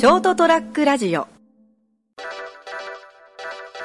[0.00, 1.28] ショートトラックラジオ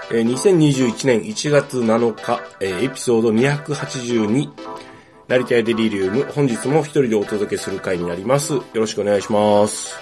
[0.09, 4.49] えー2021年1月7日、えーエピソード282、
[5.27, 8.53] 成田屋デリリウム、本日も一人でお届けする回になります。
[8.53, 9.93] よろしくお願いします。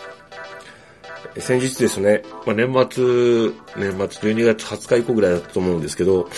[1.35, 6.29] え先日ですね、まあ、年末、年末12月20日以降ぐらいだったと思うんですけど、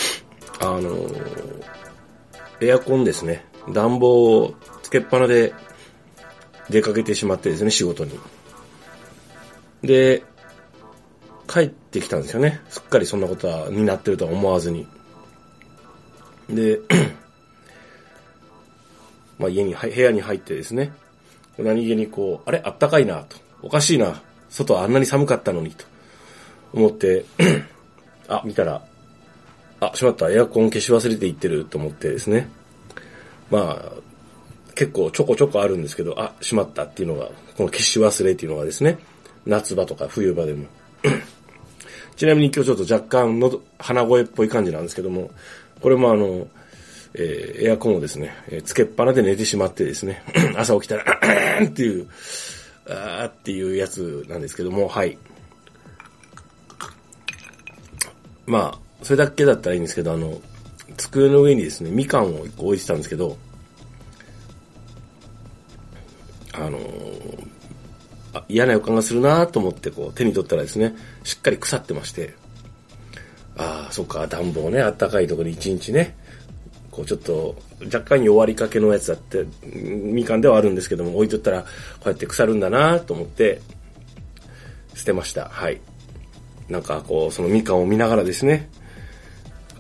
[0.62, 1.64] あのー
[2.62, 5.54] エアコンですね、暖房をつけっぱなで
[6.70, 8.18] 出かけてしまってですね、仕事に。
[9.86, 10.24] で、
[11.48, 12.62] 帰ってきたんですよね。
[12.70, 14.88] すっかりそんなことは、になってるとは思わずに。
[16.50, 16.80] で、
[19.38, 20.92] まあ家に、部屋に入ってですね、
[21.58, 22.62] 何気にこう、あれ？
[22.64, 23.38] あったかいなと。
[23.62, 24.22] おかしいな。
[24.50, 25.86] 外はあんなに寒かったのに、と
[26.74, 27.26] 思って、
[28.28, 28.84] あ、見たら、
[29.80, 32.50] あ、しまった、エアコン消し忘れていってると思ってですね。
[33.52, 33.92] まあ、
[34.74, 38.98] 結構ちょこちょこあるんですけど、あ、しまったっていうのが、この消し忘れっていうのがですね、
[39.46, 40.66] 夏場とか冬場でも。
[42.16, 45.32] ちなみに今日ちょっと若干の鼻声っぽい感じなんですけども、
[45.82, 46.48] これもあの、
[47.14, 50.24] えーエアコンをですね、えーつけっぱなで寝てしまってですね、
[50.56, 51.20] 朝起きたら、
[51.64, 52.08] っていう、
[52.88, 55.18] あーっていうやつなんですけども、はい。
[58.46, 60.40] まあ、それだけだったらいいんですけど、あの、
[60.98, 63.38] 机の上にですね、みかんを一個置いてたんですけど、
[66.58, 66.80] あの
[68.50, 72.34] 嫌な予感がするなと思ってこう手に取ったらですね、しっかり腐ってまして、
[73.58, 76.16] ああ、そっか、暖房ね、あったかいところで一日ね、
[76.92, 81.68] こうちょっと若干弱りかけのやつだって、みかんではあるんですけども、置いとったらこ
[82.06, 83.62] うやって腐るんだなと思って、
[84.94, 85.50] 捨てました。
[85.50, 85.82] はい。
[86.70, 88.70] なんかこう、そのみかんを見ながらですね、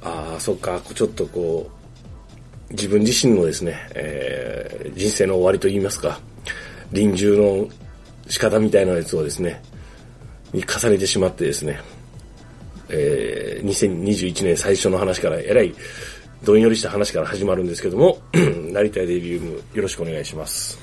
[0.02, 1.70] ああ、そっか、ちょっとこ
[2.70, 6.20] う、自分自身のですね、えー人生の終わりと言いますか、
[6.92, 7.68] 臨終の
[8.28, 9.62] 仕方みたいなやつをですね、
[10.54, 11.80] に重ねてしまってですね、
[12.90, 15.74] えー2021年最初の話から、えらい
[16.44, 18.20] どんよりした話から始まるんですけども、
[18.72, 20.78] 成田デビウムよろしくお願いします。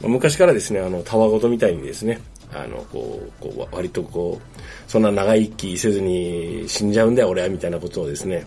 [0.00, 2.20] ま昔からですね、あの、たわごとみたいにですね、
[2.52, 8.46] あの、こう、こう割とこう、そんな長生きせずに死んじゃうんだよ、俺は、みたいなことをですね、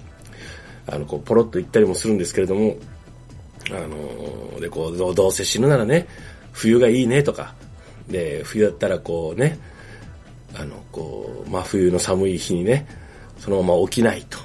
[0.88, 2.78] あの、こう、ポロッと言ったりもするんですけれども、
[3.72, 6.08] あの、で、こう、どうせ死ぬならね、
[6.52, 7.54] 冬がいいねとか、
[8.08, 9.60] で、冬だったらこうね、
[10.56, 12.88] あの、こう、真冬の寒い日にね、
[13.38, 14.38] そのまま起きないと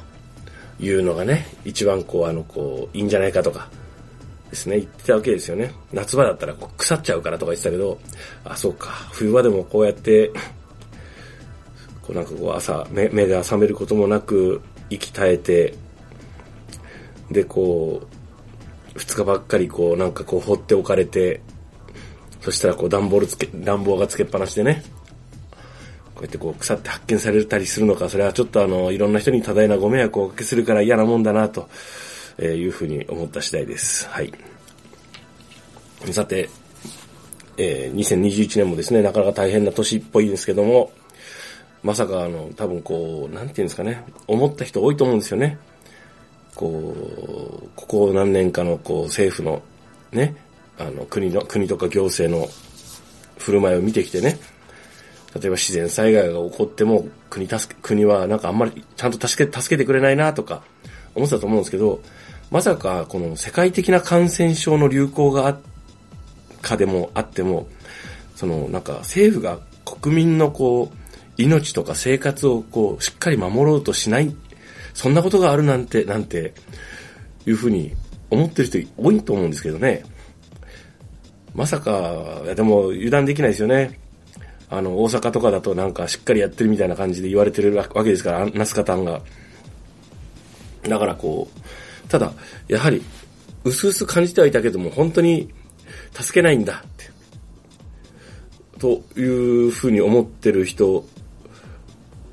[0.80, 3.68] いうのがね、一番こう、あの、こう、いいんじゃないかとか、
[4.52, 5.72] ですね、言ってたわけですよね。
[5.94, 7.98] 夏場だったらこう腐っちゃうからとか言ってたけど、
[8.44, 10.30] あ、そうか、冬場でもこうやって、
[12.02, 15.74] こうなんかこう朝目、目が覚めることもなく、息絶えて、
[17.30, 18.21] で、こう、
[18.94, 21.40] 二日ばっかりこう、なんかこう放っておかれて、
[22.40, 24.82] そしたらこう暖房つけ、暖房がつけっぱなしでね、
[26.14, 31.68] こうやってこう腐って発見されたりするのか、それはちょっとあの、いろんな人に多大なご迷惑をおかけするから嫌なもんだな、と
[32.40, 34.08] いうふうに思った次第です。
[34.08, 34.32] はい。
[36.10, 36.50] さて、
[37.56, 40.92] えー2021年もですね、なかなか大変な年っぽいんですけども、
[41.82, 45.58] まさかあの、多分こう、なんていうんですかね、思った人多いと思うんですよね。
[46.54, 46.94] こ
[47.64, 49.62] う、ここ何年かのこう政府の
[50.12, 50.36] ね、
[50.78, 52.48] あの国の、国とか行政の
[53.38, 54.38] 振る舞いを見てきてね、
[55.34, 60.62] 例えば自然災害が起こっても国助け、国はなんかあんまりちゃんと助け、助けてくれないなとか
[61.14, 62.00] 思ってたと思うんですけど、
[62.50, 65.56] まさかこの世界的な感染症の流行があ、
[66.60, 67.66] かでもあっても、
[68.36, 70.96] そのなんか政府が国民のこう、
[71.38, 74.36] 命とか生活をこう、しっかり守ろうとしない、
[74.94, 76.54] そんなことがあるなんて、なんて、
[77.46, 77.92] いうふうに
[78.30, 80.04] 思ってる人多いと思うんですけどね。
[81.54, 83.98] まさか、いやでも油断できないですよね。
[84.70, 89.20] あの、大阪とかだとなんかしっかりやってるみたいな感じで言われてるわけですから、ナスカタンが。
[90.82, 92.32] だからこう、ただ、
[92.68, 93.02] やはり、
[93.64, 95.52] うすうす感じてはいたけども、本当に
[96.12, 97.10] 助けないんだって。
[98.78, 101.04] というふうに思ってる人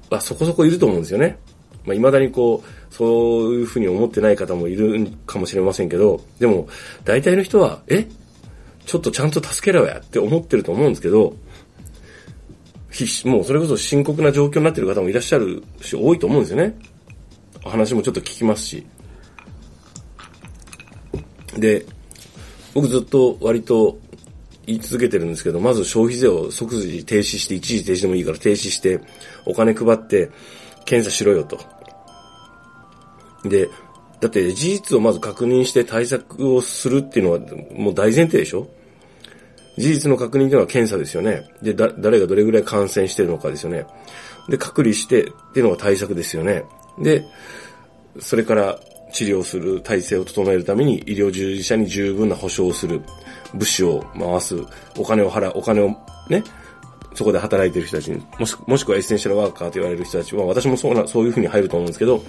[0.10, 1.38] はそこそこいると思うんですよね。
[1.89, 6.69] まあ、未だにこう、そういうふうに思ってない方もいるかもしれませんけど、でも、
[7.03, 8.07] 大体の人は、え？
[8.86, 11.36] ちょっとちゃんと助けろやって思ってると思うんですけど、
[12.89, 16.75] 必死、もうそれこそ深刻な状況になってる方もいらっしゃるし、多いと思うんですよね。
[17.63, 18.88] 話もちょっと聞きますし。
[21.57, 21.86] で、
[22.74, 24.00] 僕ずっと割と
[24.65, 29.00] 言い続けてるんですけど、まず消費税を即時停止して、一時停止でもいいから停止して、
[29.45, 30.31] お金配って、
[30.86, 31.59] 検査しろよと。
[33.45, 33.69] で、
[34.19, 37.39] だって事実をまず確認して対策をするっていうのは
[37.74, 38.68] もう大前提でしょ？
[39.77, 41.50] 事実の確認というのは検査ですよね。
[41.62, 43.86] で、だ、誰がどれぐらい感染してるのかですよね。
[44.50, 46.63] で、隔離してっていうのが対策ですよね。
[47.01, 47.24] で、
[48.19, 48.77] それから
[49.13, 53.01] 治療する体制を整えるために医療従事者に十分な保障をする。
[53.53, 54.57] 物資を回す。
[54.97, 55.53] お金を払う。
[55.56, 55.95] お金を
[56.30, 56.44] ね、
[57.15, 62.21] そこで働いてる人たちに、もしもしくはエッセンシャルワーカーと言われる人たちは、私もそうな、そういうふうに入ると思うんですけど、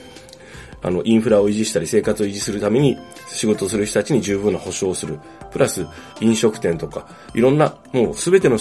[0.83, 2.99] あの、インフラを維持したり生活を維持するために
[3.29, 5.19] 仕事をする人たちに十分な保障をする。
[5.51, 5.87] プラス、
[6.21, 8.59] 飲食店とか、いろんな、もうすべての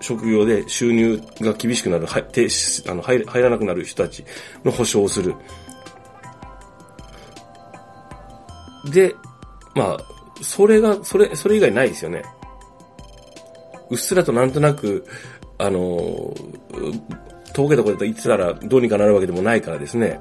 [0.00, 2.48] 職業で収入が厳しくなる、はて
[2.88, 4.24] あの入らなくなる人たち
[4.64, 5.34] の保障をする。
[8.92, 9.14] で、
[9.74, 9.98] まあ、
[10.42, 12.22] それが、それ、それ以外ないですよね。
[13.90, 15.06] うっすらとなんとなく、
[15.58, 16.34] あの、
[17.52, 20.20] 遠けたこと言ってたらどうにかなるわけでもないからですね。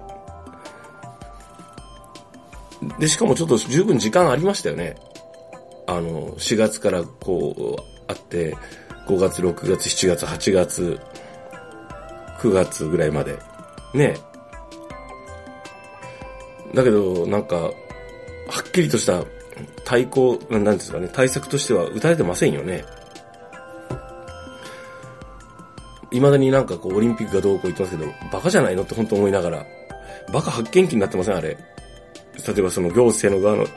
[2.99, 4.95] で、しかもちょっと十分時間ありましたよね。
[5.87, 8.55] あの、4月からこう、あって、
[9.07, 10.99] 5月、6月、7月、8月、
[12.39, 13.37] 9月ぐらいまで。
[13.93, 14.15] ね
[16.75, 17.71] だけど、なんか、は
[18.67, 19.23] っきりとした
[19.85, 22.83] 対抗、なんですかね、対策としては打たれてませんよね。
[26.11, 29.65] 未だになんかこう、オリンピックがどうこう言ってますけど、バカじゃないのって本当思いながら、
[30.33, 31.57] バカ発見機になってませんあれ。
[32.47, 33.71] 例えばその行政の側の、いわ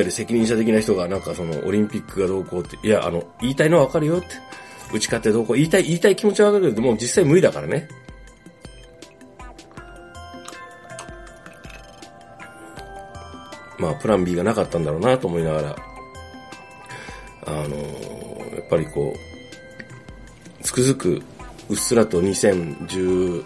[0.00, 4.28] ゆる責任者的な人がなんかそのオリンピックがどうこうって、いや、あの、言いたいのはわかるよって。
[4.92, 7.88] 打ち勝ってどうこう、言いたい、言いたい気持ちはわかるけど、もう実際無理だからね。
[13.78, 15.76] まあ、プラン B がなかったんだろうなと思いながら、
[17.46, 21.22] あのー、やっぱりこう、つくづく、
[21.68, 23.44] うっすらと2010、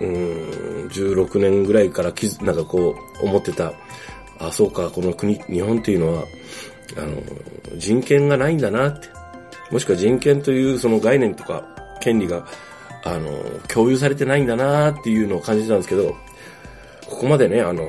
[0.00, 3.72] うん、16年ぐらいからきなんかこう、思ってた、
[4.38, 6.24] あ、そうか、この国、日本っていうのは、
[6.96, 7.22] あの、
[7.76, 9.08] 人権がないんだなって。
[9.70, 11.64] もしくは人権というその概念とか
[12.00, 12.46] 権利が、
[13.04, 13.30] あの、
[13.68, 16.14] 共有されてないんだなっていうのを感じたんですけど、
[17.08, 17.88] ここまでね、あの、は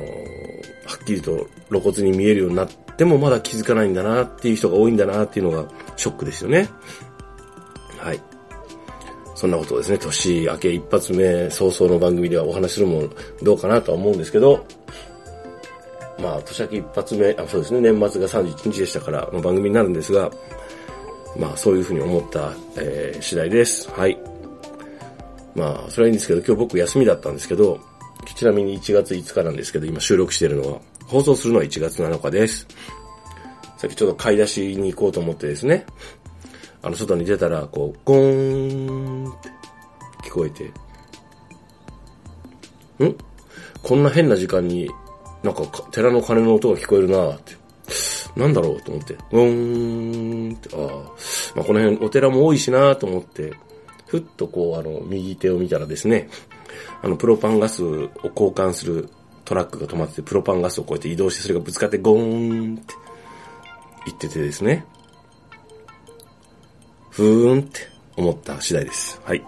[1.01, 6.69] っきりと露骨に見えるようになってもまだ気づかないんだなっていう人が多いんだなっていうのがショックですよね。
[9.37, 13.07] そんなことをですね、年明け一発目早々の番組ではお話しするも
[13.43, 14.65] どうかなとは思うんですけど、
[16.19, 20.31] まあ、年明け一発目、あ、そうですね、年末が31日でしたからの番組になるんですが、
[21.37, 23.91] まあ、そういうふうに思った、えー、次第です。
[23.91, 24.17] はい。
[25.53, 27.79] まあ、それはいいんですけど、今日僕休みだったんですけど、
[28.33, 32.67] ちなみに1月5日なんですけど、今収録してるのは、放送するのは1月7日です。
[33.77, 35.85] さっきちょっと買い出しに行こうと思ってですね、
[36.81, 39.49] あの、外に出たら、こう、ゴーンって
[40.23, 40.65] 聞こえて、
[43.03, 43.15] ん？
[43.83, 44.89] こんな変な時間に、
[45.43, 47.55] なんか、寺の鐘の音が聞こえるなって。
[48.35, 48.81] なんだろう？
[48.81, 50.81] と思って、ゴーンって、ああ、
[51.55, 53.53] まあ、この辺お寺も多いしなと思って、
[54.05, 56.29] ふっとこう、あの、右手を見たらですね、
[57.01, 59.09] あの、プロパンガスを交換する
[59.45, 62.93] トラックが止まってて、プロパンガスをこうやって移動して、それがぶつかってゴーンって
[64.05, 64.85] 言っててですね、
[67.17, 67.79] ふーんって
[68.15, 69.19] 思った次第です。
[69.25, 69.43] はい。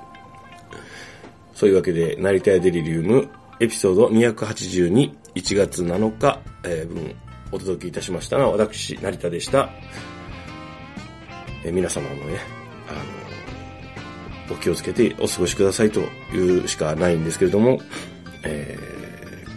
[1.53, 3.29] そういうわけで、成田屋デリリウム
[3.59, 7.15] エピソード282、1月7日、えー、分
[7.51, 9.69] お届けいたしましたのは、私、成田でした。
[11.63, 12.39] えー、皆様もね、
[12.87, 15.99] あの、お気をつけてお過ごしくださいと
[16.35, 17.79] いうしかないんですけれども、
[18.45, 19.49] えー、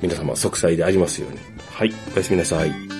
[0.00, 1.38] 皆様息災でありますように。
[1.72, 2.99] はい、おやすみなさい。